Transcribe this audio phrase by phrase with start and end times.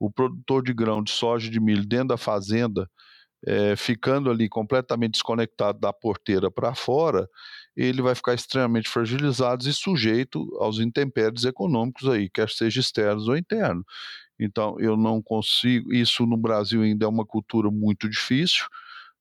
[0.00, 2.90] o produtor de grão, de soja e de milho dentro da fazenda,
[3.46, 7.28] é, ficando ali completamente desconectado da porteira para fora,
[7.76, 13.36] ele vai ficar extremamente fragilizado e sujeito aos intempéries econômicos aí, quer seja externos ou
[13.36, 13.84] internos.
[14.38, 15.92] Então, eu não consigo.
[15.92, 18.64] Isso no Brasil ainda é uma cultura muito difícil,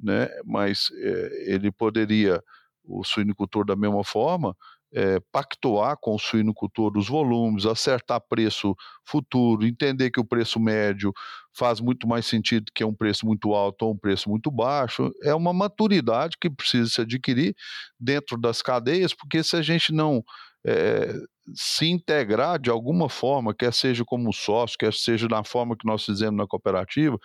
[0.00, 0.28] né?
[0.44, 2.42] mas é, ele poderia,
[2.84, 4.56] o suinicultor, da mesma forma,
[4.94, 11.12] é, pactuar com o suinocultor os volumes, acertar preço futuro, entender que o preço médio
[11.56, 15.10] faz muito mais sentido que um preço muito alto ou um preço muito baixo.
[15.22, 17.54] É uma maturidade que precisa se adquirir
[17.98, 20.22] dentro das cadeias, porque se a gente não
[20.64, 21.12] é,
[21.54, 26.04] se integrar de alguma forma, quer seja como sócio, quer seja na forma que nós
[26.04, 27.18] fizemos na cooperativa,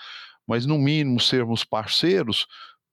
[0.48, 2.48] mas no mínimo sermos parceiros,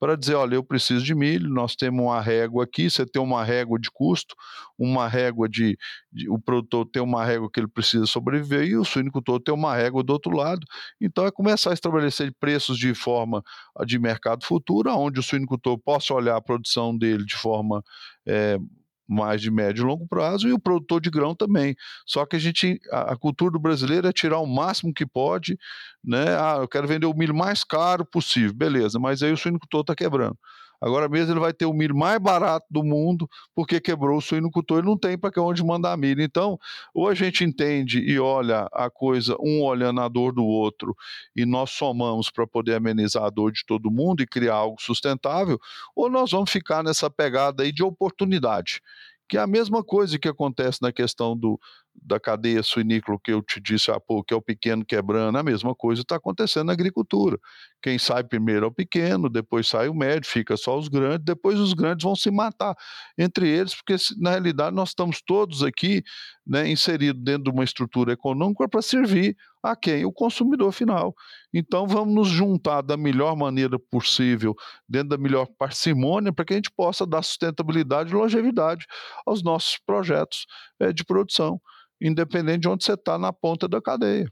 [0.05, 3.43] para dizer, olha, eu preciso de milho, nós temos uma régua aqui, você tem uma
[3.43, 4.37] régua de custo,
[4.79, 5.79] uma régua de,
[6.12, 9.75] de, o produtor tem uma régua que ele precisa sobreviver e o suinicultor tem uma
[9.75, 10.61] régua do outro lado.
[11.01, 13.43] Então é começar a estabelecer preços de forma
[13.87, 17.83] de mercado futuro, onde o suinicultor possa olhar a produção dele de forma
[18.27, 18.59] é,
[19.08, 21.77] mais de médio e longo prazo, e o produtor de grão também.
[22.06, 25.58] Só que a gente, a, a, cultura do brasileiro é tirar o máximo que pode,
[26.02, 26.36] né?
[26.38, 29.94] Ah, eu quero vender o milho mais caro possível, beleza, mas aí o suinocultor está
[29.94, 30.38] quebrando.
[30.85, 34.81] Agora mesmo ele vai ter o milho mais barato do mundo, porque quebrou o suinocultor,
[34.81, 36.21] ele não tem para onde mandar milho.
[36.21, 36.59] Então,
[36.93, 40.95] ou a gente entende e olha a coisa, um olhando a dor do outro,
[41.35, 45.59] e nós somamos para poder amenizar a dor de todo mundo e criar algo sustentável,
[45.97, 48.83] ou nós vamos ficar nessa pegada aí de oportunidade
[49.28, 51.58] que é a mesma coisa que acontece na questão do,
[51.94, 55.42] da cadeia suinícola que eu te disse há pouco, que é o pequeno quebrando, a
[55.42, 57.39] mesma coisa está acontecendo na agricultura.
[57.83, 61.58] Quem sai primeiro é o pequeno, depois sai o médio, fica só os grandes, depois
[61.58, 62.75] os grandes vão se matar
[63.16, 66.03] entre eles, porque na realidade nós estamos todos aqui
[66.47, 70.05] né, inseridos dentro de uma estrutura econômica para servir a quem?
[70.05, 71.14] O consumidor final.
[71.53, 74.55] Então vamos nos juntar da melhor maneira possível,
[74.86, 78.84] dentro da melhor parcimônia, para que a gente possa dar sustentabilidade e longevidade
[79.27, 80.47] aos nossos projetos
[80.81, 81.61] é, de produção
[82.01, 84.29] independente de onde você está na ponta da cadeia.